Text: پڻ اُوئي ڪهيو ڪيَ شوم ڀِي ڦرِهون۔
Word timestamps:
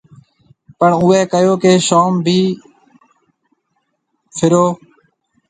پڻ 0.77 0.91
اُوئي 1.01 1.21
ڪهيو 1.31 1.53
ڪيَ 1.63 1.71
شوم 1.87 2.13
ڀِي 2.25 2.39
ڦرِهون۔ 4.37 4.69